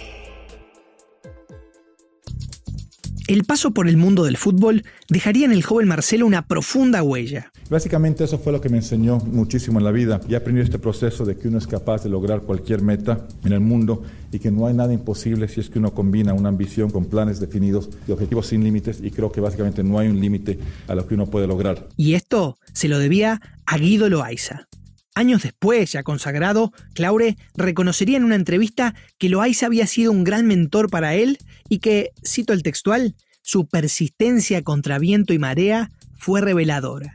El 3.26 3.44
paso 3.44 3.70
por 3.70 3.88
el 3.88 3.96
mundo 3.96 4.24
del 4.24 4.36
fútbol 4.36 4.84
dejaría 5.08 5.46
en 5.46 5.52
el 5.52 5.62
joven 5.62 5.88
Marcelo 5.88 6.26
una 6.26 6.46
profunda 6.46 7.02
huella. 7.02 7.50
Básicamente 7.70 8.24
eso 8.24 8.38
fue 8.38 8.52
lo 8.52 8.60
que 8.60 8.68
me 8.68 8.76
enseñó 8.76 9.18
muchísimo 9.18 9.78
en 9.78 9.84
la 9.84 9.90
vida 9.90 10.20
y 10.28 10.34
aprendí 10.34 10.60
este 10.60 10.78
proceso 10.78 11.24
de 11.24 11.36
que 11.36 11.48
uno 11.48 11.58
es 11.58 11.66
capaz 11.66 12.02
de 12.02 12.10
lograr 12.10 12.42
cualquier 12.42 12.82
meta 12.82 13.26
en 13.44 13.52
el 13.52 13.60
mundo 13.60 14.02
y 14.30 14.38
que 14.38 14.50
no 14.50 14.66
hay 14.66 14.74
nada 14.74 14.92
imposible 14.92 15.48
si 15.48 15.60
es 15.60 15.70
que 15.70 15.78
uno 15.78 15.94
combina 15.94 16.34
una 16.34 16.50
ambición 16.50 16.90
con 16.90 17.06
planes 17.06 17.40
definidos 17.40 17.88
y 18.06 18.12
objetivos 18.12 18.48
sin 18.48 18.62
límites 18.62 18.98
y 19.02 19.10
creo 19.10 19.32
que 19.32 19.40
básicamente 19.40 19.82
no 19.82 19.98
hay 19.98 20.08
un 20.08 20.20
límite 20.20 20.58
a 20.88 20.94
lo 20.94 21.06
que 21.06 21.14
uno 21.14 21.26
puede 21.26 21.46
lograr. 21.46 21.88
Y 21.96 22.14
esto 22.14 22.58
se 22.72 22.88
lo 22.88 22.98
debía 22.98 23.40
a 23.64 23.78
Guido 23.78 24.10
Loaiza. 24.10 24.68
Años 25.16 25.44
después, 25.44 25.92
ya 25.92 26.02
consagrado, 26.02 26.72
Claure 26.92 27.36
reconocería 27.54 28.16
en 28.16 28.24
una 28.24 28.34
entrevista 28.34 28.94
que 29.16 29.28
Loaiza 29.28 29.66
había 29.66 29.86
sido 29.86 30.10
un 30.10 30.24
gran 30.24 30.46
mentor 30.46 30.90
para 30.90 31.14
él 31.14 31.38
y 31.68 31.78
que, 31.78 32.10
cito 32.26 32.52
el 32.52 32.64
textual, 32.64 33.14
su 33.40 33.68
persistencia 33.68 34.62
contra 34.62 34.98
viento 34.98 35.32
y 35.32 35.38
marea 35.38 35.90
fue 36.16 36.40
reveladora. 36.40 37.14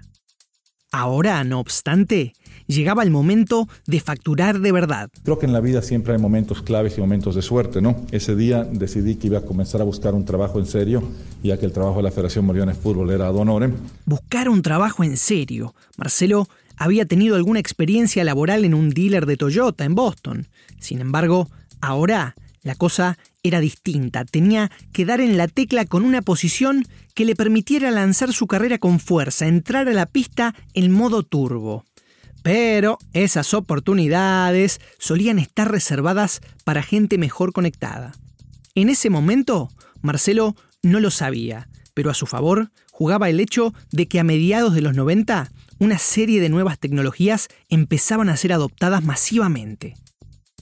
Ahora, 0.91 1.43
no 1.43 1.59
obstante, 1.59 2.33
llegaba 2.65 3.03
el 3.03 3.11
momento 3.11 3.67
de 3.85 3.99
facturar 3.99 4.59
de 4.59 4.71
verdad. 4.71 5.11
Creo 5.23 5.37
que 5.37 5.45
en 5.45 5.53
la 5.53 5.59
vida 5.59 5.83
siempre 5.83 6.13
hay 6.13 6.19
momentos 6.19 6.63
claves 6.63 6.97
y 6.97 7.01
momentos 7.01 7.35
de 7.35 7.43
suerte, 7.43 7.79
¿no? 7.79 8.07
Ese 8.11 8.35
día 8.35 8.63
decidí 8.63 9.15
que 9.15 9.27
iba 9.27 9.37
a 9.37 9.45
comenzar 9.45 9.81
a 9.81 9.83
buscar 9.83 10.15
un 10.15 10.25
trabajo 10.25 10.57
en 10.57 10.65
serio, 10.65 11.03
ya 11.43 11.59
que 11.59 11.67
el 11.67 11.73
trabajo 11.73 11.97
de 11.97 12.03
la 12.03 12.11
Federación 12.11 12.47
Boliviana 12.47 12.73
de 12.73 12.79
Fútbol 12.79 13.11
era 13.11 13.27
ad 13.27 13.35
honorem. 13.35 13.75
Buscar 14.05 14.49
un 14.49 14.63
trabajo 14.63 15.03
en 15.03 15.17
serio. 15.17 15.75
Marcelo 15.95 16.47
había 16.75 17.05
tenido 17.05 17.35
alguna 17.35 17.59
experiencia 17.59 18.23
laboral 18.23 18.65
en 18.65 18.73
un 18.73 18.89
dealer 18.89 19.27
de 19.27 19.37
Toyota 19.37 19.85
en 19.85 19.93
Boston. 19.93 20.47
Sin 20.79 21.01
embargo, 21.01 21.49
ahora 21.81 22.35
la 22.63 22.73
cosa 22.73 23.19
era 23.43 23.59
distinta. 23.59 24.25
Tenía 24.25 24.71
que 24.91 25.05
dar 25.05 25.21
en 25.21 25.37
la 25.37 25.47
tecla 25.47 25.85
con 25.85 26.03
una 26.03 26.21
posición 26.21 26.85
que 27.15 27.25
le 27.25 27.35
permitiera 27.35 27.91
lanzar 27.91 28.33
su 28.33 28.47
carrera 28.47 28.77
con 28.77 28.99
fuerza, 28.99 29.47
entrar 29.47 29.87
a 29.87 29.93
la 29.93 30.05
pista 30.05 30.55
en 30.73 30.91
modo 30.91 31.23
turbo. 31.23 31.85
Pero 32.43 32.97
esas 33.13 33.53
oportunidades 33.53 34.79
solían 34.97 35.39
estar 35.39 35.71
reservadas 35.71 36.41
para 36.63 36.83
gente 36.83 37.17
mejor 37.17 37.51
conectada. 37.51 38.13
En 38.75 38.89
ese 38.89 39.09
momento, 39.09 39.69
Marcelo 40.01 40.55
no 40.81 40.99
lo 40.99 41.11
sabía, 41.11 41.67
pero 41.93 42.09
a 42.09 42.13
su 42.13 42.25
favor 42.25 42.71
jugaba 42.91 43.29
el 43.29 43.39
hecho 43.39 43.73
de 43.91 44.07
que 44.07 44.19
a 44.19 44.23
mediados 44.23 44.73
de 44.73 44.81
los 44.81 44.95
90 44.95 45.51
una 45.79 45.97
serie 45.97 46.41
de 46.41 46.49
nuevas 46.49 46.77
tecnologías 46.77 47.47
empezaban 47.69 48.29
a 48.29 48.37
ser 48.37 48.53
adoptadas 48.53 49.03
masivamente. 49.03 49.95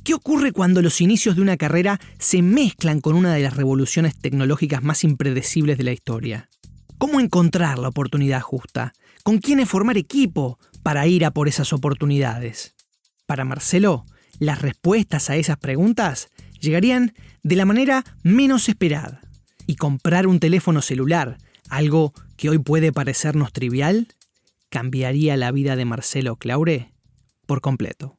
¿Qué 0.07 0.13
ocurre 0.13 0.53
cuando 0.53 0.81
los 0.81 1.01
inicios 1.01 1.35
de 1.35 1.41
una 1.41 1.57
carrera 1.57 1.99
se 2.17 2.41
mezclan 2.41 3.01
con 3.01 3.13
una 3.13 3.33
de 3.33 3.41
las 3.41 3.57
revoluciones 3.57 4.17
tecnológicas 4.17 4.81
más 4.81 5.03
impredecibles 5.03 5.77
de 5.77 5.83
la 5.83 5.91
historia? 5.91 6.49
¿Cómo 6.97 7.19
encontrar 7.19 7.77
la 7.77 7.89
oportunidad 7.89 8.39
justa? 8.39 8.93
¿Con 9.23 9.39
quiénes 9.39 9.67
formar 9.67 9.97
equipo 9.97 10.59
para 10.81 11.05
ir 11.07 11.25
a 11.25 11.31
por 11.31 11.49
esas 11.49 11.73
oportunidades? 11.73 12.73
Para 13.25 13.43
Marcelo, 13.43 14.05
las 14.39 14.61
respuestas 14.61 15.29
a 15.29 15.35
esas 15.35 15.57
preguntas 15.57 16.29
llegarían 16.61 17.13
de 17.43 17.57
la 17.57 17.65
manera 17.65 18.05
menos 18.23 18.69
esperada. 18.69 19.19
Y 19.65 19.75
comprar 19.75 20.25
un 20.25 20.39
teléfono 20.39 20.81
celular, 20.81 21.37
algo 21.67 22.13
que 22.37 22.49
hoy 22.49 22.59
puede 22.59 22.93
parecernos 22.93 23.51
trivial, 23.51 24.07
cambiaría 24.69 25.35
la 25.35 25.51
vida 25.51 25.75
de 25.75 25.83
Marcelo 25.83 26.37
Claure 26.37 26.93
por 27.45 27.59
completo. 27.59 28.16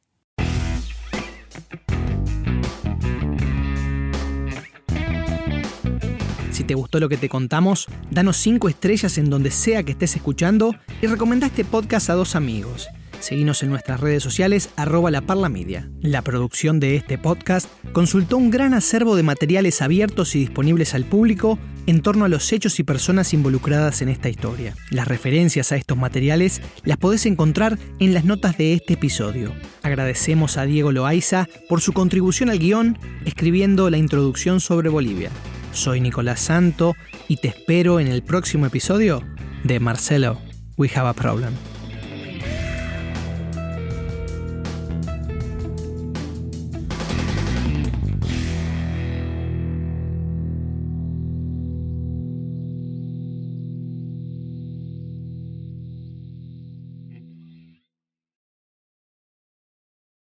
Te 6.68 6.74
gustó 6.74 7.00
lo 7.00 7.08
que 7.08 7.16
te 7.16 7.30
contamos, 7.30 7.86
danos 8.10 8.36
5 8.36 8.68
estrellas 8.68 9.16
en 9.16 9.30
donde 9.30 9.50
sea 9.50 9.82
que 9.82 9.92
estés 9.92 10.14
escuchando 10.14 10.74
y 11.00 11.06
recomenda 11.06 11.46
este 11.46 11.64
podcast 11.64 12.10
a 12.10 12.14
dos 12.14 12.36
amigos. 12.36 12.88
Seguinos 13.20 13.62
en 13.62 13.70
nuestras 13.70 14.00
redes 14.00 14.22
sociales 14.22 14.68
arroba 14.76 15.10
la 15.10 15.22
Media. 15.48 15.90
La 16.02 16.20
producción 16.20 16.78
de 16.78 16.94
este 16.94 17.16
podcast 17.16 17.68
consultó 17.92 18.36
un 18.36 18.50
gran 18.50 18.74
acervo 18.74 19.16
de 19.16 19.22
materiales 19.22 19.80
abiertos 19.80 20.36
y 20.36 20.40
disponibles 20.40 20.92
al 20.94 21.04
público 21.04 21.58
en 21.86 22.02
torno 22.02 22.26
a 22.26 22.28
los 22.28 22.52
hechos 22.52 22.78
y 22.78 22.84
personas 22.84 23.32
involucradas 23.32 24.02
en 24.02 24.10
esta 24.10 24.28
historia. 24.28 24.74
Las 24.90 25.08
referencias 25.08 25.72
a 25.72 25.76
estos 25.76 25.96
materiales 25.96 26.60
las 26.84 26.98
podés 26.98 27.24
encontrar 27.24 27.78
en 27.98 28.12
las 28.12 28.26
notas 28.26 28.58
de 28.58 28.74
este 28.74 28.92
episodio. 28.92 29.54
Agradecemos 29.82 30.58
a 30.58 30.66
Diego 30.66 30.92
Loaiza 30.92 31.48
por 31.66 31.80
su 31.80 31.94
contribución 31.94 32.50
al 32.50 32.58
guion 32.58 32.98
escribiendo 33.24 33.88
la 33.88 33.96
introducción 33.96 34.60
sobre 34.60 34.90
Bolivia. 34.90 35.30
Soy 35.72 36.00
Nicolás 36.00 36.40
Santo 36.40 36.96
y 37.28 37.36
te 37.36 37.48
espero 37.48 38.00
en 38.00 38.08
el 38.08 38.22
próximo 38.22 38.66
episodio 38.66 39.22
de 39.64 39.80
Marcelo, 39.80 40.40
We 40.76 40.90
Have 40.94 41.08
a 41.08 41.12
Problem. 41.12 41.77